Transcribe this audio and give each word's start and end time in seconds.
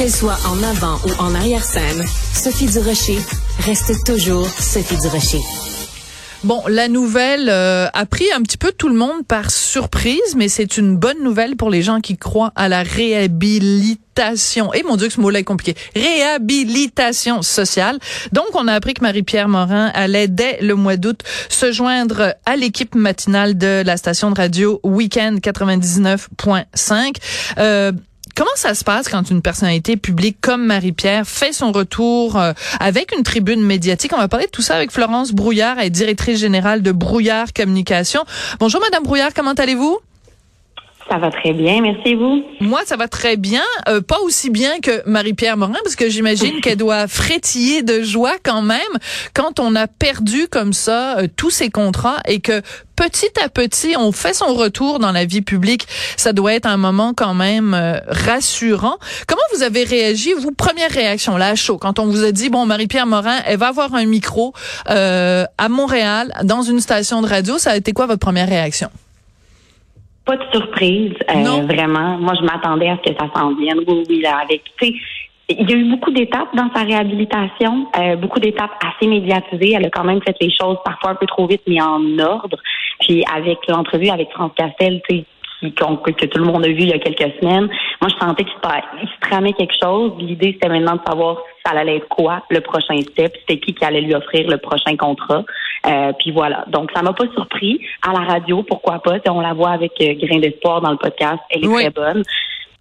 Qu'elle 0.00 0.10
soit 0.10 0.38
en 0.46 0.62
avant 0.62 0.98
ou 1.04 1.10
en 1.22 1.34
arrière-scène, 1.34 2.02
Sophie 2.32 2.64
Durocher 2.64 3.18
reste 3.66 4.02
toujours 4.06 4.48
Sophie 4.48 4.96
Durocher. 4.96 5.42
Bon, 6.42 6.62
la 6.68 6.88
nouvelle 6.88 7.50
euh, 7.50 7.86
a 7.92 8.06
pris 8.06 8.24
un 8.34 8.40
petit 8.40 8.56
peu 8.56 8.72
tout 8.72 8.88
le 8.88 8.94
monde 8.94 9.26
par 9.26 9.50
surprise, 9.50 10.34
mais 10.38 10.48
c'est 10.48 10.78
une 10.78 10.96
bonne 10.96 11.22
nouvelle 11.22 11.54
pour 11.54 11.68
les 11.68 11.82
gens 11.82 12.00
qui 12.00 12.16
croient 12.16 12.50
à 12.56 12.70
la 12.70 12.82
réhabilitation. 12.82 14.72
Et 14.72 14.82
mon 14.84 14.96
Dieu, 14.96 15.08
que 15.08 15.12
ce 15.12 15.20
mot-là 15.20 15.40
est 15.40 15.44
compliqué. 15.44 15.78
Réhabilitation 15.94 17.42
sociale. 17.42 17.98
Donc, 18.32 18.46
on 18.54 18.68
a 18.68 18.72
appris 18.72 18.94
que 18.94 19.02
Marie-Pierre 19.02 19.48
Morin 19.48 19.90
allait, 19.92 20.28
dès 20.28 20.62
le 20.62 20.76
mois 20.76 20.96
d'août, 20.96 21.20
se 21.50 21.72
joindre 21.72 22.34
à 22.46 22.56
l'équipe 22.56 22.94
matinale 22.94 23.58
de 23.58 23.82
la 23.84 23.98
station 23.98 24.30
de 24.30 24.36
radio 24.36 24.80
Weekend 24.82 25.40
99.5. 25.40 27.16
Euh, 27.58 27.92
Comment 28.40 28.56
ça 28.56 28.74
se 28.74 28.84
passe 28.84 29.06
quand 29.10 29.30
une 29.30 29.42
personnalité 29.42 29.98
publique 29.98 30.38
comme 30.40 30.64
Marie-Pierre 30.64 31.26
fait 31.26 31.52
son 31.52 31.72
retour 31.72 32.38
euh, 32.38 32.54
avec 32.80 33.14
une 33.14 33.22
tribune 33.22 33.60
médiatique? 33.60 34.14
On 34.14 34.16
va 34.16 34.28
parler 34.28 34.46
de 34.46 34.50
tout 34.50 34.62
ça 34.62 34.76
avec 34.76 34.92
Florence 34.92 35.32
Brouillard, 35.32 35.78
elle 35.78 35.88
est 35.88 35.90
directrice 35.90 36.38
générale 36.38 36.80
de 36.80 36.90
Brouillard 36.90 37.52
Communication. 37.52 38.24
Bonjour 38.58 38.80
Madame 38.80 39.02
Brouillard, 39.02 39.34
comment 39.34 39.52
allez-vous? 39.52 39.98
Ça 41.10 41.18
va 41.18 41.32
très 41.32 41.52
bien, 41.52 41.80
merci 41.80 42.14
vous? 42.14 42.44
Moi, 42.60 42.82
ça 42.86 42.96
va 42.96 43.08
très 43.08 43.36
bien, 43.36 43.64
euh, 43.88 44.00
pas 44.00 44.20
aussi 44.20 44.48
bien 44.48 44.78
que 44.78 45.02
Marie-Pierre 45.08 45.56
Morin, 45.56 45.80
parce 45.82 45.96
que 45.96 46.08
j'imagine 46.08 46.60
qu'elle 46.62 46.76
doit 46.76 47.08
frétiller 47.08 47.82
de 47.82 48.02
joie 48.02 48.34
quand 48.44 48.62
même 48.62 48.78
quand 49.34 49.58
on 49.58 49.74
a 49.74 49.88
perdu 49.88 50.46
comme 50.46 50.72
ça 50.72 51.18
euh, 51.18 51.26
tous 51.34 51.50
ses 51.50 51.68
contrats 51.68 52.18
et 52.28 52.38
que 52.38 52.62
petit 52.94 53.30
à 53.42 53.48
petit, 53.48 53.96
on 53.98 54.12
fait 54.12 54.34
son 54.34 54.54
retour 54.54 55.00
dans 55.00 55.10
la 55.10 55.24
vie 55.24 55.42
publique. 55.42 55.88
Ça 56.16 56.32
doit 56.32 56.54
être 56.54 56.66
un 56.66 56.76
moment 56.76 57.12
quand 57.12 57.34
même 57.34 57.74
euh, 57.74 57.98
rassurant. 58.06 58.98
Comment 59.26 59.42
vous 59.56 59.64
avez 59.64 59.82
réagi, 59.82 60.32
vous, 60.34 60.52
première 60.52 60.92
réaction, 60.92 61.36
là, 61.36 61.48
à 61.48 61.54
chaud, 61.56 61.78
quand 61.78 61.98
on 61.98 62.06
vous 62.06 62.22
a 62.22 62.30
dit, 62.30 62.50
bon, 62.50 62.66
Marie-Pierre 62.66 63.06
Morin, 63.06 63.38
elle 63.46 63.58
va 63.58 63.66
avoir 63.66 63.96
un 63.96 64.04
micro 64.04 64.52
à 64.86 65.68
Montréal, 65.68 66.32
dans 66.44 66.62
une 66.62 66.78
station 66.78 67.20
de 67.20 67.26
radio, 67.26 67.58
ça 67.58 67.72
a 67.72 67.76
été 67.76 67.92
quoi 67.92 68.06
votre 68.06 68.20
première 68.20 68.48
réaction? 68.48 68.90
Pas 70.24 70.36
de 70.36 70.44
surprise, 70.52 71.14
euh, 71.30 71.62
vraiment. 71.66 72.18
Moi, 72.18 72.34
je 72.38 72.44
m'attendais 72.44 72.88
à 72.88 72.98
ce 72.98 73.10
que 73.10 73.18
ça 73.18 73.28
s'en 73.34 73.54
vienne. 73.54 73.80
Oui, 73.86 74.04
oui, 74.08 74.20
là, 74.20 74.38
avec, 74.42 74.62
tu 74.80 74.94
il 75.58 75.68
y 75.68 75.74
a 75.74 75.76
eu 75.76 75.90
beaucoup 75.90 76.12
d'étapes 76.12 76.54
dans 76.54 76.70
sa 76.74 76.84
réhabilitation, 76.84 77.88
euh, 77.98 78.16
beaucoup 78.16 78.38
d'étapes 78.38 78.70
assez 78.86 79.08
médiatisées. 79.08 79.72
Elle 79.72 79.86
a 79.86 79.90
quand 79.90 80.04
même 80.04 80.22
fait 80.22 80.36
les 80.40 80.50
choses 80.50 80.76
parfois 80.84 81.10
un 81.10 81.14
peu 81.16 81.26
trop 81.26 81.46
vite, 81.46 81.62
mais 81.66 81.80
en 81.80 82.18
ordre. 82.18 82.58
Puis 83.00 83.24
avec 83.34 83.58
l'entrevue 83.68 84.10
avec 84.10 84.30
France 84.30 84.52
Castel, 84.54 85.00
tu 85.08 85.24
que 85.60 86.26
tout 86.26 86.38
le 86.38 86.44
monde 86.44 86.64
a 86.64 86.68
vu 86.68 86.80
il 86.80 86.88
y 86.88 86.92
a 86.92 86.98
quelques 86.98 87.32
semaines. 87.40 87.68
Moi, 88.00 88.10
je 88.10 88.26
sentais 88.26 88.44
qu'il 88.44 88.54
se, 88.54 89.20
tramait 89.28 89.52
quelque 89.52 89.74
chose. 89.80 90.12
L'idée, 90.18 90.52
c'était 90.54 90.68
maintenant 90.68 90.96
de 90.96 91.02
savoir 91.06 91.38
ça 91.64 91.72
allait 91.72 91.98
être 91.98 92.08
quoi 92.08 92.42
le 92.48 92.60
prochain 92.60 92.96
step, 93.02 93.36
c'était 93.40 93.58
qui 93.58 93.74
qui 93.74 93.84
allait 93.84 94.00
lui 94.00 94.14
offrir 94.14 94.48
le 94.48 94.56
prochain 94.56 94.96
contrat. 94.96 95.44
Euh, 95.86 96.12
puis 96.18 96.30
voilà. 96.30 96.64
Donc, 96.68 96.90
ça 96.94 97.02
m'a 97.02 97.12
pas 97.12 97.26
surpris. 97.34 97.80
À 98.06 98.12
la 98.12 98.24
radio, 98.24 98.62
pourquoi 98.62 98.98
pas? 99.00 99.18
on 99.28 99.40
la 99.40 99.52
voit 99.52 99.70
avec 99.70 99.92
euh, 100.00 100.14
Grain 100.14 100.38
d'espoir 100.38 100.80
dans 100.80 100.90
le 100.90 100.96
podcast. 100.96 101.38
Elle 101.50 101.64
est 101.64 101.72
très 101.72 101.90
bonne. 101.90 102.22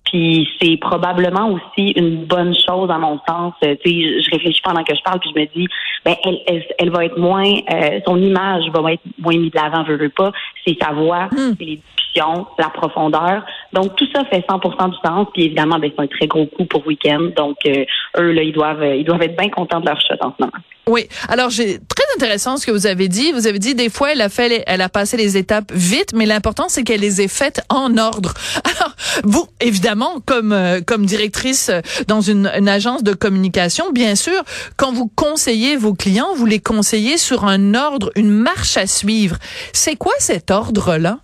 Puis 0.10 0.48
c'est 0.60 0.78
probablement 0.78 1.52
aussi 1.52 1.92
une 1.92 2.26
bonne 2.26 2.56
chose 2.56 2.90
à 2.90 2.98
mon 2.98 3.20
sens. 3.28 3.54
Euh, 3.64 3.76
tu 3.84 3.92
sais, 3.92 4.22
je 4.22 4.32
réfléchis 4.32 4.62
pendant 4.64 4.84
que 4.84 4.96
je 4.96 5.02
parle, 5.04 5.20
puis 5.20 5.32
je 5.36 5.40
me 5.40 5.46
dis, 5.56 5.68
ben 6.04 6.16
elle, 6.24 6.64
elle, 6.78 6.90
va 6.90 7.06
être 7.06 7.18
moins, 7.18 7.52
euh, 7.72 8.00
son 8.06 8.18
image 8.18 8.64
va 8.74 8.94
être 8.94 9.04
moins 9.20 9.38
mise 9.38 9.52
de 9.52 9.60
l'avant, 9.60 9.86
je 9.88 9.94
veux 9.94 10.10
pas. 10.10 10.32
C'est 10.66 10.78
sa 10.82 10.94
voix, 10.94 11.28
hmm. 11.32 11.54
c'est 11.58 11.66
les 11.66 11.80
discussions, 11.96 12.48
la 12.58 12.70
profondeur. 12.70 13.46
Donc 13.72 13.96
tout 13.96 14.08
ça 14.14 14.26
fait 14.26 14.46
100% 14.48 14.90
du 14.90 14.98
sens. 15.06 15.28
Puis 15.34 15.46
évidemment, 15.46 15.78
ben 15.78 15.92
c'est 15.96 16.04
un 16.04 16.08
très 16.08 16.28
gros 16.28 16.48
coup 16.48 16.66
pour 16.66 16.86
week-end. 16.88 17.30
Donc 17.36 17.58
euh, 17.68 17.86
eux 18.18 18.32
là, 18.32 18.42
ils 18.42 18.54
doivent, 18.54 18.84
ils 18.84 19.06
doivent 19.06 19.22
être 19.22 19.38
bien 19.38 19.50
contents 19.50 19.80
de 19.80 19.86
leur 19.86 20.00
shot 20.02 20.16
en 20.22 20.34
ce 20.38 20.44
moment. 20.44 20.64
Oui. 20.90 21.08
Alors, 21.28 21.52
j'ai 21.52 21.78
intéressant 22.20 22.58
ce 22.58 22.66
que 22.66 22.72
vous 22.72 22.86
avez 22.86 23.08
dit. 23.08 23.32
Vous 23.32 23.48
avez 23.48 23.60
dit 23.60 23.76
des 23.76 23.90
fois, 23.90 24.12
elle 24.12 24.20
a 24.20 24.28
fait, 24.28 24.62
elle 24.68 24.82
a 24.82 24.90
passé 24.90 25.16
les 25.16 25.38
étapes 25.38 25.72
vite, 25.74 26.12
mais 26.14 26.26
l'important 26.26 26.66
c'est 26.68 26.84
qu'elle 26.84 27.00
les 27.00 27.22
ait 27.22 27.30
faites 27.30 27.62
en 27.70 27.98
ordre. 27.98 28.34
Alors, 28.66 28.94
vous, 29.24 29.48
évidemment, 29.62 30.20
comme 30.26 30.52
euh, 30.52 30.82
comme 30.86 31.06
directrice 31.06 31.72
dans 32.10 32.20
une, 32.20 32.48
agence 32.68 33.04
de 33.04 33.14
communication, 33.14 33.92
bien 33.94 34.16
sûr, 34.16 34.42
quand 34.76 34.92
vous 34.92 35.10
conseillez 35.16 35.78
vos 35.78 35.94
clients, 35.94 36.36
vous 36.36 36.46
les 36.46 36.60
conseillez 36.60 37.18
sur 37.18 37.46
un 37.46 37.74
ordre, 37.74 38.12
une 38.18 38.32
marche 38.32 38.76
à 38.76 38.86
suivre. 38.86 39.38
C'est 39.72 39.96
quoi 39.96 40.14
cet 40.20 40.52
ordre-là? 40.52 41.20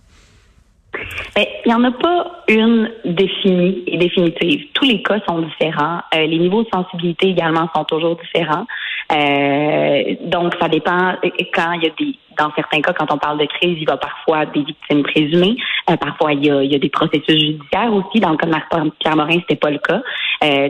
Ben, 1.34 1.44
il 1.66 1.68
n'y 1.68 1.74
en 1.74 1.84
a 1.84 1.92
pas 1.92 2.42
une 2.48 2.90
définie 3.04 3.84
et 3.86 3.98
définitive. 3.98 4.68
Tous 4.72 4.86
les 4.86 5.02
cas 5.02 5.20
sont 5.28 5.40
différents. 5.40 6.00
Euh, 6.14 6.26
les 6.26 6.38
niveaux 6.38 6.62
de 6.62 6.68
sensibilité 6.72 7.28
également 7.28 7.68
sont 7.74 7.84
toujours 7.84 8.16
différents. 8.16 8.66
Euh, 9.12 10.16
donc, 10.24 10.54
ça 10.60 10.68
dépend. 10.68 11.14
Quand 11.54 11.72
il 11.72 11.84
y 11.84 11.86
a 11.86 11.90
des, 11.98 12.18
dans 12.38 12.52
certains 12.54 12.80
cas, 12.80 12.92
quand 12.92 13.12
on 13.12 13.18
parle 13.18 13.38
de 13.38 13.46
crise, 13.46 13.76
il 13.80 13.88
y 13.88 13.90
a 13.90 13.96
parfois 13.96 14.46
des 14.46 14.62
victimes 14.62 15.02
présumées. 15.02 15.56
Euh, 15.90 15.96
parfois, 15.96 16.32
il 16.32 16.44
y, 16.44 16.50
a, 16.50 16.62
il 16.62 16.72
y 16.72 16.74
a 16.74 16.78
des 16.78 16.88
processus 16.88 17.38
judiciaires 17.38 17.92
aussi. 17.92 18.20
Dans 18.20 18.30
le 18.30 18.36
cas 18.36 18.46
de 18.46 18.52
Marc-Pierre 18.52 19.16
Morin, 19.16 19.38
c'était 19.40 19.56
pas 19.56 19.70
le 19.70 19.78
cas. 19.78 20.02
Euh, 20.44 20.68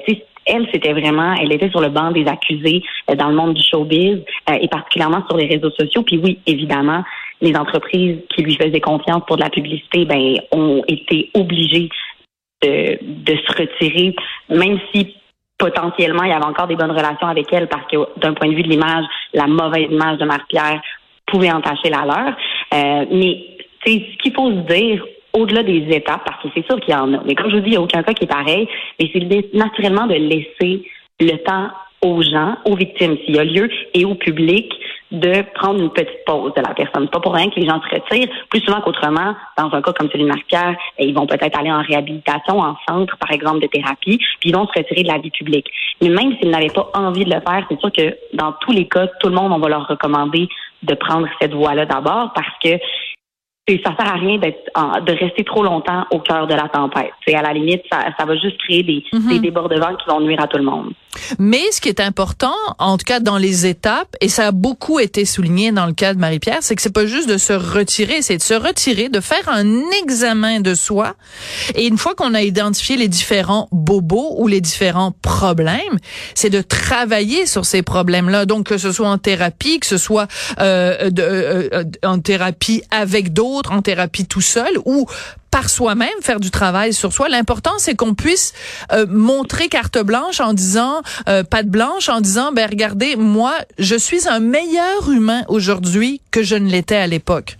elle, 0.48 0.68
c'était 0.72 0.92
vraiment, 0.92 1.34
elle 1.34 1.52
était 1.52 1.70
sur 1.70 1.80
le 1.80 1.88
banc 1.88 2.12
des 2.12 2.26
accusés 2.26 2.82
euh, 3.10 3.16
dans 3.16 3.28
le 3.28 3.34
monde 3.34 3.54
du 3.54 3.62
showbiz 3.62 4.22
et 4.60 4.68
particulièrement 4.68 5.24
sur 5.28 5.36
les 5.36 5.46
réseaux 5.46 5.72
sociaux. 5.72 6.02
Puis 6.02 6.18
oui, 6.18 6.38
évidemment, 6.46 7.02
les 7.40 7.56
entreprises 7.56 8.18
qui 8.34 8.42
lui 8.42 8.54
faisaient 8.54 8.80
confiance 8.80 9.22
pour 9.26 9.36
de 9.36 9.42
la 9.42 9.50
publicité, 9.50 10.04
ben, 10.04 10.36
ont 10.52 10.84
été 10.86 11.30
obligées 11.34 11.88
de, 12.62 12.98
de 13.02 13.36
se 13.36 13.52
retirer, 13.58 14.14
même 14.48 14.78
si 14.94 15.16
potentiellement, 15.58 16.24
il 16.24 16.30
y 16.30 16.32
avait 16.32 16.44
encore 16.44 16.66
des 16.66 16.76
bonnes 16.76 16.90
relations 16.90 17.26
avec 17.26 17.52
elle 17.52 17.68
parce 17.68 17.86
que 17.90 17.96
d'un 18.20 18.34
point 18.34 18.48
de 18.48 18.54
vue 18.54 18.62
de 18.62 18.68
l'image, 18.68 19.04
la 19.32 19.46
mauvaise 19.46 19.90
image 19.90 20.18
de 20.18 20.24
Marie-Pierre 20.24 20.80
pouvait 21.26 21.50
entacher 21.50 21.90
la 21.90 22.04
leur. 22.04 22.36
Euh, 22.74 23.06
mais 23.10 23.44
ce 23.84 24.22
qu'il 24.22 24.34
faut 24.34 24.50
se 24.50 24.74
dire 24.74 25.04
au-delà 25.32 25.62
des 25.62 25.86
étapes, 25.90 26.22
parce 26.24 26.42
que 26.42 26.48
c'est 26.54 26.66
sûr 26.66 26.80
qu'il 26.80 26.94
y 26.94 26.96
en 26.96 27.12
a. 27.12 27.20
Mais 27.26 27.34
comme 27.34 27.50
je 27.50 27.56
vous 27.56 27.62
dis, 27.62 27.68
il 27.68 27.72
n'y 27.72 27.76
a 27.76 27.82
aucun 27.82 28.02
cas 28.02 28.14
qui 28.14 28.24
est 28.24 28.28
pareil, 28.28 28.66
mais 28.98 29.10
c'est 29.12 29.54
naturellement 29.54 30.06
de 30.06 30.14
laisser 30.14 30.88
le 31.20 31.36
temps 31.44 31.68
aux 32.02 32.22
gens, 32.22 32.56
aux 32.64 32.74
victimes 32.74 33.16
s'il 33.24 33.36
y 33.36 33.38
a 33.38 33.44
lieu, 33.44 33.68
et 33.94 34.04
au 34.04 34.14
public 34.14 34.72
de 35.12 35.42
prendre 35.54 35.80
une 35.80 35.90
petite 35.90 36.24
pause 36.26 36.52
de 36.54 36.60
la 36.60 36.74
personne. 36.74 37.08
Pas 37.08 37.20
pour 37.20 37.34
rien 37.34 37.48
que 37.48 37.60
les 37.60 37.66
gens 37.66 37.80
se 37.80 37.94
retirent. 37.94 38.28
Plus 38.50 38.60
souvent 38.60 38.80
qu'autrement, 38.80 39.34
dans 39.56 39.72
un 39.72 39.82
cas 39.82 39.92
comme 39.92 40.10
celui 40.10 40.24
de 40.24 40.28
Marc-Pierre, 40.28 40.76
ils 40.98 41.14
vont 41.14 41.26
peut-être 41.26 41.58
aller 41.58 41.70
en 41.70 41.82
réhabilitation, 41.82 42.58
en 42.58 42.76
centre, 42.88 43.16
par 43.18 43.30
exemple, 43.30 43.60
de 43.60 43.66
thérapie, 43.66 44.18
puis 44.40 44.50
ils 44.50 44.54
vont 44.54 44.66
se 44.66 44.78
retirer 44.78 45.02
de 45.02 45.08
la 45.08 45.18
vie 45.18 45.30
publique. 45.30 45.70
Mais 46.00 46.08
même 46.08 46.36
s'ils 46.38 46.50
n'avaient 46.50 46.70
pas 46.70 46.90
envie 46.94 47.24
de 47.24 47.32
le 47.34 47.40
faire, 47.40 47.64
c'est 47.70 47.78
sûr 47.78 47.92
que 47.92 48.16
dans 48.34 48.52
tous 48.60 48.72
les 48.72 48.88
cas, 48.88 49.06
tout 49.20 49.28
le 49.28 49.34
monde, 49.34 49.52
on 49.52 49.58
va 49.58 49.68
leur 49.68 49.86
recommander 49.86 50.48
de 50.82 50.94
prendre 50.94 51.26
cette 51.40 51.54
voie-là 51.54 51.86
d'abord 51.86 52.32
parce 52.34 52.52
que 52.62 52.78
et 53.68 53.80
ça 53.84 53.94
sert 53.96 54.08
à 54.08 54.16
rien 54.16 54.38
d'être 54.38 54.70
de 55.04 55.12
rester 55.12 55.42
trop 55.44 55.62
longtemps 55.62 56.04
au 56.10 56.20
cœur 56.20 56.46
de 56.46 56.54
la 56.54 56.68
tempête. 56.68 57.10
C'est 57.26 57.34
à 57.34 57.42
la 57.42 57.52
limite, 57.52 57.82
ça, 57.90 57.98
ça 58.16 58.24
va 58.24 58.36
juste 58.36 58.58
créer 58.58 58.82
des, 58.82 59.04
mm-hmm. 59.12 59.28
des 59.28 59.38
débordements 59.40 59.96
qui 59.96 60.08
vont 60.08 60.20
nuire 60.20 60.40
à 60.40 60.46
tout 60.46 60.58
le 60.58 60.64
monde. 60.64 60.92
Mais 61.38 61.62
ce 61.72 61.80
qui 61.80 61.88
est 61.88 62.00
important, 62.00 62.54
en 62.78 62.96
tout 62.96 63.04
cas 63.04 63.20
dans 63.20 63.38
les 63.38 63.66
étapes, 63.66 64.14
et 64.20 64.28
ça 64.28 64.48
a 64.48 64.52
beaucoup 64.52 65.00
été 65.00 65.24
souligné 65.24 65.72
dans 65.72 65.86
le 65.86 65.92
cas 65.92 66.14
de 66.14 66.18
Marie-Pierre, 66.18 66.58
c'est 66.60 66.76
que 66.76 66.82
c'est 66.82 66.94
pas 66.94 67.06
juste 67.06 67.28
de 67.28 67.38
se 67.38 67.52
retirer, 67.52 68.22
c'est 68.22 68.36
de 68.36 68.42
se 68.42 68.54
retirer, 68.54 69.08
de 69.08 69.20
faire 69.20 69.48
un 69.48 69.66
examen 70.02 70.60
de 70.60 70.74
soi. 70.74 71.14
Et 71.74 71.86
une 71.86 71.98
fois 71.98 72.14
qu'on 72.14 72.34
a 72.34 72.42
identifié 72.42 72.96
les 72.96 73.08
différents 73.08 73.68
bobos 73.72 74.36
ou 74.38 74.46
les 74.46 74.60
différents 74.60 75.12
problèmes, 75.22 75.98
c'est 76.34 76.50
de 76.50 76.60
travailler 76.60 77.46
sur 77.46 77.64
ces 77.64 77.82
problèmes-là. 77.82 78.46
Donc 78.46 78.66
que 78.66 78.78
ce 78.78 78.92
soit 78.92 79.08
en 79.08 79.18
thérapie, 79.18 79.80
que 79.80 79.86
ce 79.86 79.98
soit 79.98 80.28
euh, 80.60 81.10
de, 81.10 81.22
euh, 81.22 81.68
euh, 81.72 81.84
en 82.04 82.18
thérapie 82.18 82.82
avec 82.90 83.32
d'autres, 83.32 83.55
en 83.72 83.82
thérapie 83.82 84.26
tout 84.26 84.40
seul, 84.40 84.72
ou 84.84 85.06
par 85.50 85.70
soi-même, 85.70 86.08
faire 86.20 86.40
du 86.40 86.50
travail 86.50 86.92
sur 86.92 87.12
soi. 87.12 87.28
L'important, 87.28 87.78
c'est 87.78 87.96
qu'on 87.96 88.14
puisse 88.14 88.52
euh, 88.92 89.06
montrer 89.08 89.68
carte 89.68 89.98
blanche 90.04 90.40
en 90.40 90.52
disant, 90.52 91.00
euh, 91.28 91.42
blanche, 91.64 92.08
en 92.08 92.20
disant, 92.20 92.52
ben 92.52 92.68
regardez, 92.68 93.16
moi, 93.16 93.54
je 93.78 93.96
suis 93.96 94.28
un 94.28 94.40
meilleur 94.40 95.10
humain 95.10 95.42
aujourd'hui 95.48 96.20
que 96.30 96.42
je 96.42 96.56
ne 96.56 96.68
l'étais 96.68 96.96
à 96.96 97.06
l'époque. 97.06 97.56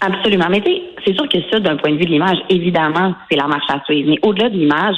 Absolument. 0.00 0.48
Mais 0.50 0.62
c'est 1.04 1.14
sûr 1.14 1.28
que 1.28 1.38
ça, 1.50 1.60
d'un 1.60 1.76
point 1.76 1.92
de 1.92 1.96
vue 1.96 2.04
de 2.04 2.10
l'image, 2.10 2.38
évidemment, 2.48 3.14
c'est 3.30 3.36
la 3.36 3.46
marche 3.46 3.68
à 3.68 3.82
suivre. 3.84 4.10
Mais 4.10 4.18
au-delà 4.22 4.48
de 4.48 4.56
l'image, 4.56 4.96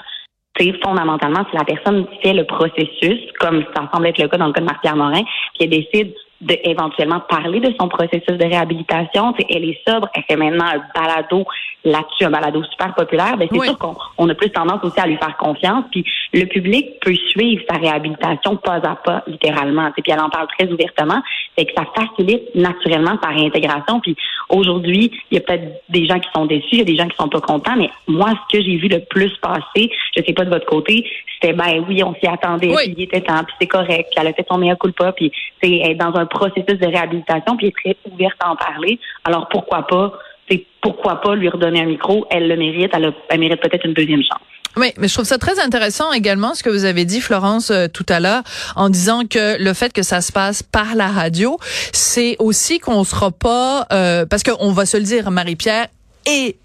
c'est 0.59 0.73
fondamentalement, 0.85 1.45
si 1.51 1.57
la 1.57 1.65
personne 1.65 2.07
fait 2.23 2.35
le 2.35 2.45
processus, 2.45 3.21
comme 3.41 3.65
ça 3.75 3.89
semble 3.93 4.07
être 4.07 4.19
le 4.21 4.29
cas 4.29 4.37
dans 4.37 4.47
le 4.47 4.53
cas 4.53 4.61
de 4.61 4.67
Marc-Pierre 4.67 4.97
Morin, 4.97 5.23
puis 5.55 5.61
elle 5.63 5.71
décide 5.71 6.15
de 6.43 6.59
éventuellement 6.65 7.21
parler 7.21 7.61
de 7.61 7.73
son 7.81 7.89
processus 7.89 8.37
de 8.37 8.45
réhabilitation. 8.45 9.33
elle 9.49 9.65
est 9.65 9.81
sobre, 9.89 10.09
elle 10.15 10.25
fait 10.25 10.37
maintenant 10.37 10.65
un 10.65 10.83
balado 10.95 11.47
là-dessus, 11.85 12.25
un 12.25 12.31
balado 12.31 12.63
super 12.65 12.95
populaire. 12.95 13.37
Ben, 13.37 13.49
c'est 13.51 13.65
sûr 13.65 13.79
qu'on 13.79 13.97
on 14.19 14.29
a 14.29 14.35
plus 14.35 14.51
tendance 14.51 14.83
aussi 14.83 14.99
à 15.01 15.07
lui 15.07 15.17
faire 15.17 15.37
confiance. 15.37 15.85
Puis 15.91 16.05
le 16.33 16.45
public 16.47 17.01
peut 17.01 17.15
suivre 17.15 17.63
sa 17.71 17.77
réhabilitation 17.77 18.57
pas 18.57 18.75
à 18.75 18.97
pas, 18.97 19.23
littéralement. 19.27 19.91
Puis 19.93 20.03
elle 20.13 20.21
en 20.21 20.31
parle 20.31 20.49
très 20.59 20.71
ouvertement. 20.71 21.23
Fait 21.57 21.67
que 21.67 21.73
ça 21.77 21.85
facilite 21.95 22.55
naturellement 22.55 23.19
sa 23.23 23.29
réintégration. 23.29 24.01
Puis 24.01 24.17
aujourd'hui, 24.49 25.11
il 25.31 25.35
y 25.35 25.39
a 25.39 25.41
peut-être 25.41 25.83
des 25.89 26.07
gens 26.07 26.19
qui 26.19 26.29
sont 26.35 26.47
déçus, 26.47 26.69
il 26.73 26.79
y 26.79 26.83
a 26.83 26.85
des 26.85 26.97
gens 26.97 27.09
qui 27.09 27.17
sont 27.17 27.29
pas 27.29 27.41
contents, 27.41 27.77
mais 27.77 27.91
moi, 28.07 28.31
ce 28.31 28.57
que 28.57 28.65
j'ai 28.65 28.77
vu 28.77 28.89
le 28.89 29.01
plus 29.01 29.33
passer, 29.39 29.91
je 30.17 30.23
sais 30.25 30.33
pas 30.33 30.45
de 30.45 30.51
votre 30.51 30.67
côté, 30.67 31.05
c'était 31.35 31.53
ben 31.53 31.85
oui, 31.89 32.03
on 32.03 32.15
s'y 32.15 32.27
attendait, 32.27 32.73
puis 32.75 32.95
il 32.97 33.03
était 33.03 33.21
temps, 33.21 33.45
puis 33.45 33.55
c'est 33.61 33.67
correct, 33.67 34.09
puis 34.11 34.21
elle 34.21 34.29
a 34.29 34.33
fait 34.33 34.47
son 34.51 34.59
meilleur 34.59 34.79
culpa, 34.79 35.13
puis 35.13 35.31
c'est 35.63 35.95
dans 35.95 36.15
un 36.15 36.27
processus 36.27 36.79
de 36.79 36.87
réhabilitation, 36.87 37.57
puis 37.57 37.73
elle 37.85 37.91
est 37.91 37.95
très 37.95 38.13
ouverte 38.13 38.37
à 38.41 38.51
en 38.51 38.57
parler. 38.57 38.99
Alors 39.25 39.49
pourquoi 39.49 39.87
pas, 39.87 40.13
c'est 40.49 40.65
pourquoi 40.81 41.21
pas 41.21 41.35
lui 41.35 41.49
redonner 41.49 41.81
un 41.83 41.87
micro, 41.87 42.27
elle 42.31 42.49
le 42.49 42.57
mérite, 42.57 42.93
elle, 42.95 43.13
elle 43.29 43.41
mérite 43.41 43.61
peut-être 43.61 43.87
une 43.87 43.95
deuxième 43.95 44.23
chance. 44.23 44.41
Oui, 44.77 44.93
mais 44.99 45.09
je 45.09 45.15
trouve 45.15 45.27
ça 45.27 45.39
très 45.39 45.61
intéressant 45.61 46.13
également 46.13 46.55
ce 46.55 46.63
que 46.63 46.71
vous 46.71 46.85
avez 46.85 47.05
dit, 47.05 47.21
Florence, 47.21 47.71
euh, 47.71 47.89
tout 47.89 48.07
à 48.09 48.21
l'heure, 48.21 48.43
en 48.75 48.89
disant 48.89 49.27
que 49.29 49.63
le 49.63 49.75
fait 49.75 49.93
que 49.93 50.03
ça 50.03 50.21
se 50.21 50.33
passe 50.33 50.63
par 50.63 50.95
la 50.95 51.09
radio, 51.09 51.59
c'est 51.93 52.37
aussi 52.39 52.79
qu'on 52.79 53.05
sera 53.05 53.31
pas, 53.31 53.87
euh, 53.93 54.25
parce 54.25 54.43
qu'on 54.43 54.73
va 54.73 54.87
se 54.87 54.97
le 54.97 55.03
dire, 55.03 55.31
Marie-Pierre 55.31 55.89
est 56.27 56.57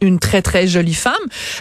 une 0.00 0.18
très 0.18 0.42
très 0.42 0.66
jolie 0.66 0.94
femme. 0.94 1.14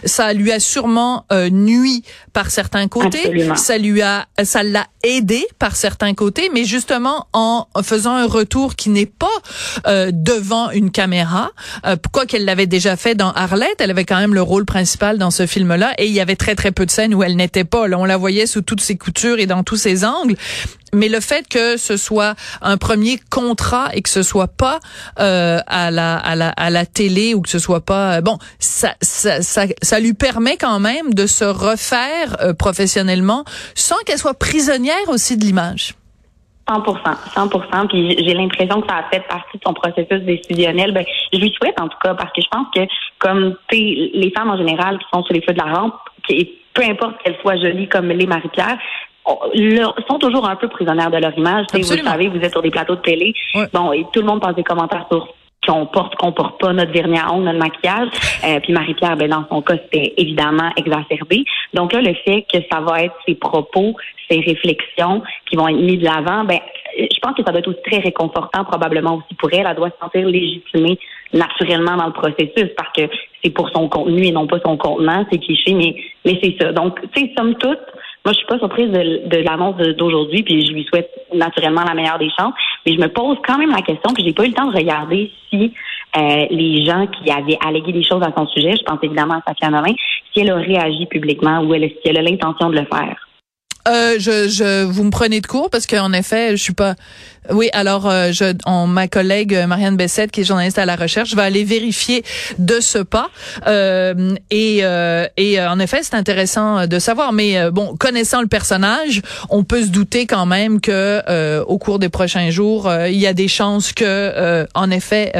Ça 0.03 0.33
lui 0.33 0.51
a 0.51 0.59
sûrement 0.59 1.25
euh, 1.31 1.49
nui 1.49 2.03
par 2.33 2.49
certains 2.51 2.87
côtés. 2.87 3.31
Ça 3.55 3.77
lui 3.77 4.01
a, 4.01 4.27
ça 4.43 4.63
l'a 4.63 4.87
aidé 5.03 5.45
par 5.59 5.75
certains 5.75 6.13
côtés, 6.13 6.49
mais 6.53 6.65
justement 6.65 7.27
en 7.33 7.67
faisant 7.83 8.15
un 8.15 8.27
retour 8.27 8.75
qui 8.75 8.89
n'est 8.89 9.05
pas 9.05 9.27
euh, 9.87 10.11
devant 10.13 10.71
une 10.71 10.91
caméra. 10.91 11.51
Euh, 11.85 11.95
quoi 12.11 12.25
qu'elle 12.25 12.45
l'avait 12.45 12.67
déjà 12.67 12.95
fait 12.95 13.15
dans 13.15 13.31
Arlette, 13.31 13.79
elle 13.79 13.91
avait 13.91 14.05
quand 14.05 14.19
même 14.19 14.33
le 14.33 14.41
rôle 14.41 14.65
principal 14.65 15.17
dans 15.17 15.31
ce 15.31 15.45
film-là, 15.45 15.93
et 15.97 16.07
il 16.07 16.13
y 16.13 16.19
avait 16.19 16.35
très 16.35 16.55
très 16.55 16.71
peu 16.71 16.85
de 16.85 16.91
scènes 16.91 17.13
où 17.13 17.23
elle 17.23 17.35
n'était 17.35 17.63
pas. 17.63 17.87
Là, 17.87 17.97
on 17.97 18.05
la 18.05 18.17
voyait 18.17 18.45
sous 18.45 18.61
toutes 18.61 18.81
ses 18.81 18.97
coutures 18.97 19.39
et 19.39 19.45
dans 19.45 19.63
tous 19.63 19.77
ses 19.77 20.05
angles 20.05 20.35
mais 20.93 21.09
le 21.09 21.19
fait 21.19 21.47
que 21.47 21.77
ce 21.77 21.97
soit 21.97 22.35
un 22.61 22.77
premier 22.77 23.17
contrat 23.29 23.89
et 23.93 24.01
que 24.01 24.09
ce 24.09 24.23
soit 24.23 24.47
pas 24.47 24.79
euh, 25.19 25.59
à 25.67 25.91
la 25.91 26.17
à 26.17 26.35
la 26.35 26.49
à 26.49 26.69
la 26.69 26.85
télé 26.85 27.33
ou 27.33 27.41
que 27.41 27.49
ce 27.49 27.59
soit 27.59 27.85
pas 27.85 28.17
euh, 28.17 28.21
bon 28.21 28.37
ça 28.59 28.93
ça 29.01 29.41
ça, 29.41 29.63
ça 29.81 29.99
lui 29.99 30.13
permet 30.13 30.57
quand 30.57 30.79
même 30.79 31.13
de 31.13 31.25
se 31.25 31.45
refaire 31.45 32.35
euh, 32.41 32.53
professionnellement 32.53 33.43
sans 33.75 33.97
qu'elle 34.05 34.17
soit 34.17 34.37
prisonnière 34.37 35.07
aussi 35.07 35.37
de 35.37 35.43
l'image. 35.43 35.95
100 36.69 36.83
100 37.35 37.87
puis 37.87 38.15
j'ai 38.25 38.33
l'impression 38.33 38.81
que 38.81 38.87
ça 38.87 38.97
a 38.97 39.09
fait 39.09 39.27
partie 39.27 39.57
de 39.57 39.61
son 39.65 39.73
processus 39.73 40.21
décisionnel. 40.21 40.93
Ben, 40.93 41.03
je 41.33 41.39
lui 41.39 41.51
souhaite 41.51 41.79
en 41.81 41.89
tout 41.89 41.97
cas 42.01 42.13
parce 42.13 42.31
que 42.31 42.41
je 42.41 42.47
pense 42.49 42.67
que 42.73 42.81
comme 43.19 43.55
les 43.71 44.31
femmes 44.35 44.49
en 44.49 44.57
général 44.57 44.97
qui 44.99 45.05
sont 45.13 45.23
sur 45.23 45.33
les 45.33 45.41
feux 45.41 45.53
de 45.53 45.59
la 45.59 45.73
rampe, 45.73 45.95
peu 46.73 46.83
importe 46.83 47.21
qu'elles 47.21 47.37
soient 47.41 47.57
jolies 47.57 47.89
comme 47.89 48.07
les 48.07 48.25
Marie-Pierre, 48.25 48.77
sont 49.25 50.19
toujours 50.19 50.49
un 50.49 50.55
peu 50.55 50.67
prisonnières 50.67 51.11
de 51.11 51.17
leur 51.17 51.37
image. 51.37 51.65
Vous 51.73 51.83
savez, 51.83 52.27
vous 52.27 52.39
êtes 52.39 52.51
sur 52.51 52.61
des 52.61 52.71
plateaux 52.71 52.95
de 52.95 53.01
télé. 53.01 53.33
Bon, 53.73 53.91
et 53.93 54.05
tout 54.13 54.21
le 54.21 54.25
monde 54.25 54.41
passe 54.41 54.55
des 54.55 54.63
commentaires 54.63 55.05
sur 55.09 55.27
qu'on 55.67 55.85
porte, 55.85 56.15
qu'on 56.15 56.31
porte 56.31 56.59
pas 56.59 56.73
notre 56.73 56.91
vernis 56.91 57.19
à 57.19 57.31
ongles, 57.31 57.45
notre 57.45 57.59
maquillage. 57.59 58.09
Euh, 58.43 58.59
puis 58.61 58.73
Marie-Pierre, 58.73 59.15
ben, 59.15 59.29
dans 59.29 59.45
son 59.49 59.61
cas, 59.61 59.75
c'était 59.83 60.13
évidemment 60.17 60.71
exacerbé. 60.75 61.43
Donc 61.73 61.93
là, 61.93 62.01
le 62.01 62.13
fait 62.25 62.45
que 62.51 62.57
ça 62.71 62.79
va 62.79 63.03
être 63.03 63.15
ses 63.27 63.35
propos, 63.35 63.95
ses 64.29 64.39
réflexions 64.39 65.21
qui 65.49 65.55
vont 65.55 65.67
être 65.67 65.79
mis 65.79 65.97
de 65.97 66.03
l'avant, 66.03 66.45
ben, 66.45 66.59
je 66.97 67.19
pense 67.21 67.35
que 67.35 67.43
ça 67.45 67.51
doit 67.51 67.59
être 67.59 67.67
aussi 67.67 67.81
très 67.85 67.99
réconfortant 67.99 68.63
probablement 68.65 69.17
aussi 69.17 69.35
pour 69.35 69.49
elle. 69.53 69.67
Elle 69.67 69.75
doit 69.75 69.89
se 69.89 69.97
sentir 70.01 70.27
légitimée 70.27 70.97
naturellement 71.33 71.95
dans 71.95 72.07
le 72.07 72.13
processus 72.13 72.69
parce 72.75 72.91
que 72.93 73.03
c'est 73.43 73.51
pour 73.51 73.69
son 73.69 73.87
contenu 73.87 74.25
et 74.25 74.31
non 74.31 74.47
pas 74.47 74.59
son 74.65 74.77
contenant, 74.77 75.25
c'est 75.31 75.39
cliché, 75.39 75.73
mais, 75.73 75.95
mais 76.25 76.39
c'est 76.43 76.55
ça. 76.59 76.71
Donc, 76.73 76.99
tu 77.13 77.21
sais, 77.21 77.31
somme 77.37 77.55
toute, 77.55 77.79
moi, 78.23 78.33
je 78.33 78.37
suis 78.37 78.47
pas 78.47 78.59
surprise 78.59 78.91
de, 78.91 79.37
l'annonce 79.37 79.77
d'aujourd'hui, 79.97 80.43
puis 80.43 80.65
je 80.65 80.73
lui 80.73 80.85
souhaite 80.85 81.09
naturellement 81.33 81.83
la 81.83 81.95
meilleure 81.95 82.19
des 82.19 82.29
chances. 82.37 82.53
Mais 82.85 82.93
je 82.93 82.99
me 82.99 83.07
pose 83.07 83.37
quand 83.45 83.57
même 83.57 83.71
la 83.71 83.81
question, 83.81 84.13
puis 84.13 84.23
j'ai 84.23 84.33
pas 84.33 84.43
eu 84.43 84.49
le 84.49 84.53
temps 84.53 84.69
de 84.69 84.75
regarder 84.75 85.31
si 85.49 85.73
euh, 86.17 86.45
les 86.51 86.85
gens 86.85 87.07
qui 87.07 87.31
avaient 87.31 87.57
allégué 87.65 87.91
des 87.93 88.03
choses 88.03 88.21
à 88.21 88.31
son 88.37 88.45
sujet, 88.47 88.73
je 88.77 88.83
pense 88.83 88.99
évidemment 89.01 89.35
à 89.35 89.41
Safia 89.47 89.69
Nolin, 89.69 89.93
si 90.33 90.41
elle 90.41 90.51
a 90.51 90.55
réagi 90.55 91.07
publiquement 91.07 91.61
ou 91.61 91.73
si 91.73 91.97
elle 92.05 92.17
a 92.17 92.21
l'intention 92.21 92.69
de 92.69 92.75
le 92.75 92.85
faire. 92.85 93.15
Euh, 93.87 94.19
je, 94.19 94.47
je, 94.47 94.83
vous 94.83 95.03
me 95.03 95.09
prenez 95.09 95.41
de 95.41 95.47
court 95.47 95.69
parce 95.71 95.87
qu'en 95.87 96.13
effet, 96.13 96.51
je 96.51 96.61
suis 96.61 96.73
pas. 96.73 96.93
Oui, 97.51 97.69
alors 97.73 98.09
euh, 98.09 98.31
je, 98.31 98.53
on, 98.65 98.87
ma 98.87 99.07
collègue 99.07 99.65
Marianne 99.67 99.97
Bessette, 99.97 100.31
qui 100.31 100.41
est 100.41 100.43
journaliste 100.43 100.77
à 100.77 100.85
la 100.85 100.95
recherche, 100.95 101.35
va 101.35 101.43
aller 101.43 101.63
vérifier 101.63 102.23
de 102.57 102.79
ce 102.79 102.99
pas. 102.99 103.29
Euh, 103.67 104.35
et, 104.49 104.79
euh, 104.83 105.27
et 105.37 105.61
en 105.61 105.79
effet, 105.79 105.99
c'est 106.01 106.15
intéressant 106.15 106.87
de 106.87 106.99
savoir. 106.99 107.33
Mais 107.33 107.69
bon, 107.71 107.95
connaissant 107.97 108.41
le 108.41 108.47
personnage, 108.47 109.21
on 109.49 109.63
peut 109.63 109.83
se 109.83 109.89
douter 109.89 110.25
quand 110.25 110.45
même 110.45 110.79
que 110.79 111.61
au 111.63 111.77
cours 111.77 111.99
des 111.99 112.09
prochains 112.09 112.49
jours, 112.49 112.91
il 113.07 113.17
y 113.17 113.27
a 113.27 113.33
des 113.33 113.47
chances 113.47 113.91
que, 113.93 114.65
en 114.73 114.91
effet, 114.91 115.33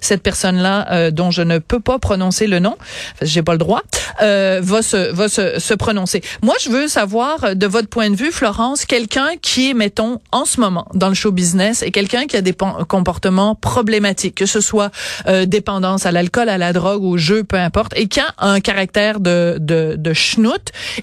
cette 0.00 0.22
personne-là, 0.22 1.10
dont 1.10 1.30
je 1.30 1.42
ne 1.42 1.58
peux 1.58 1.80
pas 1.80 1.98
prononcer 1.98 2.46
le 2.46 2.58
nom, 2.58 2.76
j'ai 3.22 3.42
pas 3.42 3.52
le 3.52 3.58
droit, 3.58 3.82
va 4.20 4.82
se 4.82 5.12
va 5.12 5.28
se, 5.28 5.58
se 5.58 5.74
prononcer. 5.74 6.22
Moi, 6.42 6.54
je 6.60 6.70
veux 6.70 6.88
savoir 6.88 7.56
de 7.56 7.66
votre 7.66 7.88
point 7.88 8.10
de 8.10 8.16
vue, 8.16 8.32
Florence, 8.32 8.84
quelqu'un 8.84 9.30
qui 9.40 9.70
est, 9.70 9.74
mettons, 9.74 10.20
en 10.32 10.44
ce 10.44 10.60
moment 10.60 10.86
dans 10.94 11.08
le 11.08 11.14
show 11.14 11.32
business 11.32 11.55
et 11.60 11.90
quelqu'un 11.90 12.26
qui 12.26 12.36
a 12.36 12.42
des 12.42 12.54
comportements 12.88 13.54
problématiques, 13.54 14.34
que 14.34 14.46
ce 14.46 14.60
soit 14.60 14.90
euh, 15.26 15.46
dépendance 15.46 16.06
à 16.06 16.12
l'alcool, 16.12 16.48
à 16.48 16.58
la 16.58 16.72
drogue, 16.72 17.02
au 17.02 17.16
jeu, 17.16 17.44
peu 17.44 17.56
importe, 17.56 17.92
et 17.96 18.08
qui 18.08 18.20
a 18.20 18.34
un 18.38 18.60
caractère 18.60 19.20
de, 19.20 19.56
de, 19.60 19.96
de 19.96 20.12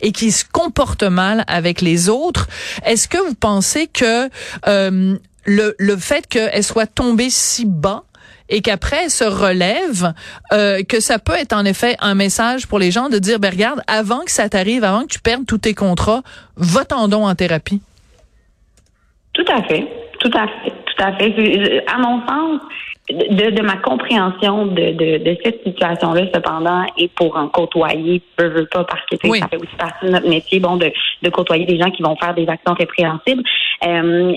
et 0.01 0.11
qui 0.11 0.31
se 0.31 0.43
comporte 0.51 1.03
mal 1.03 1.43
avec 1.47 1.81
les 1.81 2.09
autres, 2.09 2.47
est-ce 2.85 3.07
que 3.07 3.17
vous 3.17 3.35
pensez 3.35 3.87
que 3.87 4.29
euh, 4.67 5.17
le, 5.45 5.75
le 5.77 5.97
fait 5.97 6.27
qu'elle 6.27 6.63
soit 6.63 6.87
tombée 6.87 7.29
si 7.29 7.65
bas 7.65 8.03
et 8.49 8.61
qu'après 8.61 9.05
elle 9.05 9.11
se 9.11 9.23
relève, 9.23 10.13
euh, 10.51 10.83
que 10.83 10.99
ça 10.99 11.19
peut 11.19 11.33
être 11.33 11.53
en 11.53 11.65
effet 11.65 11.95
un 11.99 12.15
message 12.15 12.67
pour 12.67 12.79
les 12.79 12.91
gens 12.91 13.09
de 13.09 13.17
dire, 13.17 13.39
ben 13.39 13.51
regarde, 13.51 13.81
avant 13.87 14.19
que 14.19 14.31
ça 14.31 14.49
t'arrive, 14.49 14.83
avant 14.83 15.03
que 15.03 15.13
tu 15.13 15.19
perdes 15.19 15.45
tous 15.45 15.59
tes 15.59 15.73
contrats, 15.73 16.21
va-t'en 16.55 17.07
donc 17.07 17.25
en 17.25 17.35
thérapie? 17.35 17.81
Tout 19.33 19.45
à 19.51 19.63
fait, 19.63 19.87
tout 20.23 20.37
à 20.37 20.47
fait, 20.47 20.71
tout 20.85 21.03
à 21.03 21.11
fait. 21.13 21.83
À 21.87 21.97
mon 21.97 22.25
sens, 22.27 22.61
de, 23.09 23.49
de 23.51 23.61
ma 23.61 23.75
compréhension 23.77 24.65
de, 24.67 24.91
de, 24.93 25.17
de 25.17 25.37
cette 25.43 25.61
situation-là, 25.63 26.21
cependant, 26.33 26.85
et 26.97 27.09
pour 27.09 27.35
en 27.35 27.49
côtoyer, 27.49 28.21
peu 28.37 28.47
veux 28.47 28.65
pas, 28.65 28.85
parce 28.85 29.05
que 29.11 29.17
ça 29.17 29.47
fait 29.47 29.57
aussi 29.57 29.75
partie 29.77 30.05
de 30.05 30.11
notre 30.11 30.29
métier, 30.29 30.59
bon, 30.59 30.77
de, 30.77 30.91
de 31.21 31.29
côtoyer 31.29 31.65
des 31.65 31.77
gens 31.77 31.91
qui 31.91 32.01
vont 32.01 32.15
faire 32.15 32.33
des 32.33 32.47
actions 32.47 32.73
répréhensibles. 32.73 33.43
Euh, 33.85 34.33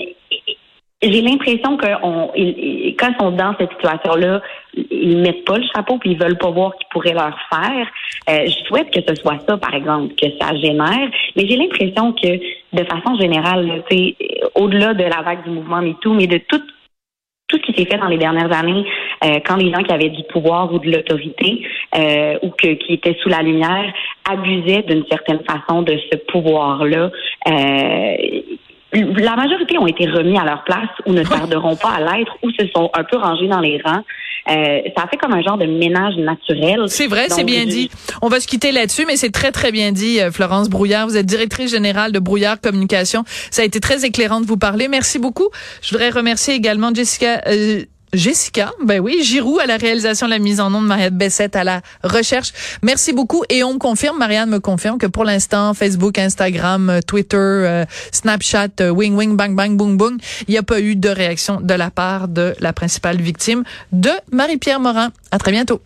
j'ai 1.01 1.21
l'impression 1.21 1.77
que 1.77 1.85
quand 1.85 3.09
ils 3.09 3.15
sont 3.19 3.31
dans 3.31 3.55
cette 3.59 3.71
situation-là, 3.73 4.41
ils 4.73 5.17
mettent 5.17 5.45
pas 5.45 5.59
le 5.59 5.63
chapeau 5.75 5.99
puis 5.99 6.11
ils 6.11 6.19
veulent 6.19 6.39
pas 6.39 6.49
voir 6.49 6.75
qu'ils 6.75 6.87
pourraient 6.89 7.13
leur 7.13 7.37
faire. 7.49 7.87
Euh, 8.29 8.45
je 8.47 8.65
souhaite 8.65 8.89
que 8.89 8.99
ce 9.07 9.15
soit 9.15 9.37
ça, 9.47 9.57
par 9.57 9.75
exemple, 9.75 10.15
que 10.15 10.27
ça 10.41 10.55
génère. 10.55 11.09
Mais 11.35 11.47
j'ai 11.47 11.55
l'impression 11.55 12.13
que, 12.13 12.39
de 12.73 12.83
façon 12.85 13.15
générale, 13.19 13.83
au-delà 14.55 14.93
de 14.93 15.03
la 15.03 15.21
vague 15.21 15.43
du 15.43 15.49
mouvement 15.49 15.81
MeToo, 15.81 16.13
mais 16.13 16.27
de 16.27 16.37
tout 16.37 16.61
tout 17.49 17.57
ce 17.57 17.61
qui 17.61 17.77
s'est 17.77 17.89
fait 17.89 17.97
dans 17.97 18.09
les 18.09 18.17
dernières 18.17 18.51
années, 18.51 18.85
euh, 19.23 19.39
quand 19.45 19.55
les 19.55 19.71
gens 19.71 19.81
qui 19.81 19.93
avaient 19.93 20.09
du 20.09 20.23
pouvoir 20.23 20.73
ou 20.73 20.79
de 20.79 20.91
l'autorité 20.91 21.65
euh, 21.97 22.37
ou 22.41 22.49
que, 22.49 22.73
qui 22.73 22.91
étaient 22.91 23.17
sous 23.23 23.29
la 23.29 23.41
lumière 23.41 23.93
abusaient 24.29 24.83
d'une 24.83 25.05
certaine 25.05 25.39
façon 25.45 25.81
de 25.81 25.97
ce 26.11 26.17
pouvoir-là, 26.29 27.09
la 28.93 29.35
majorité 29.35 29.77
ont 29.77 29.87
été 29.87 30.09
remis 30.09 30.37
à 30.37 30.43
leur 30.43 30.63
place 30.63 30.89
ou 31.05 31.13
ne 31.13 31.23
tarderont 31.29 31.77
pas 31.77 31.93
à 31.95 31.99
l'être 32.01 32.35
ou 32.43 32.51
se 32.51 32.67
sont 32.75 32.89
un 32.93 33.03
peu 33.05 33.17
rangés 33.17 33.47
dans 33.47 33.61
les 33.61 33.81
rangs. 33.83 34.03
Euh, 34.49 34.79
ça 34.95 35.05
fait 35.09 35.17
comme 35.17 35.33
un 35.33 35.41
genre 35.41 35.57
de 35.57 35.65
ménage 35.65 36.15
naturel. 36.15 36.83
C'est 36.87 37.07
vrai, 37.07 37.27
c'est 37.29 37.43
bien 37.43 37.65
dit. 37.65 37.89
On 38.21 38.29
va 38.29 38.39
se 38.39 38.47
quitter 38.47 38.71
là-dessus, 38.71 39.05
mais 39.05 39.17
c'est 39.17 39.31
très, 39.31 39.51
très 39.51 39.71
bien 39.71 39.91
dit, 39.91 40.19
euh, 40.19 40.31
Florence 40.31 40.69
Brouillard. 40.69 41.07
Vous 41.07 41.17
êtes 41.17 41.25
directrice 41.25 41.71
générale 41.71 42.11
de 42.11 42.19
Brouillard 42.19 42.59
Communication. 42.61 43.23
Ça 43.51 43.61
a 43.61 43.65
été 43.65 43.79
très 43.79 44.05
éclairant 44.05 44.41
de 44.41 44.45
vous 44.45 44.57
parler. 44.57 44.87
Merci 44.87 45.19
beaucoup. 45.19 45.49
Je 45.81 45.91
voudrais 45.91 46.09
remercier 46.09 46.53
également 46.53 46.93
Jessica... 46.93 47.41
Euh, 47.47 47.83
Jessica, 48.13 48.71
ben 48.81 48.99
oui, 49.01 49.21
Giroux 49.21 49.59
à 49.59 49.65
la 49.65 49.75
réalisation 49.75 50.27
de 50.27 50.31
la 50.31 50.39
mise 50.39 50.61
en 50.61 50.69
nom 50.69 50.81
de 50.81 50.87
Marianne 50.87 51.17
Bessette 51.17 51.55
à 51.57 51.63
la 51.63 51.81
recherche. 52.03 52.53
Merci 52.81 53.11
beaucoup 53.11 53.43
et 53.49 53.63
on 53.63 53.73
me 53.73 53.79
confirme, 53.79 54.17
Marianne 54.17 54.49
me 54.49 54.59
confirme 54.59 54.97
que 54.97 55.07
pour 55.07 55.25
l'instant, 55.25 55.73
Facebook, 55.73 56.17
Instagram, 56.17 56.89
euh, 56.89 56.99
Twitter, 57.01 57.37
euh, 57.37 57.85
Snapchat, 58.13 58.69
euh, 58.79 58.89
wing 58.89 59.15
wing 59.15 59.35
bang 59.35 59.55
bang 59.55 59.75
boom 59.75 59.97
boom, 59.97 60.17
il 60.47 60.51
n'y 60.51 60.57
a 60.57 60.63
pas 60.63 60.79
eu 60.79 60.95
de 60.95 61.09
réaction 61.09 61.59
de 61.59 61.73
la 61.73 61.91
part 61.91 62.29
de 62.29 62.55
la 62.59 62.71
principale 62.71 63.21
victime 63.21 63.63
de 63.91 64.11
Marie-Pierre 64.31 64.79
Morin. 64.79 65.11
À 65.31 65.37
très 65.37 65.51
bientôt. 65.51 65.81